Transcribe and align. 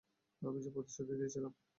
আমি 0.41 0.59
যে 0.63 0.69
প্রতিশ্রুতি 0.75 1.13
দিয়েছিলাম। 1.19 1.51